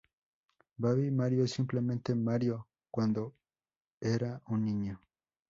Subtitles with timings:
[0.79, 3.35] Baby Mario es simplemente Mario cuando
[3.99, 4.99] era un niño.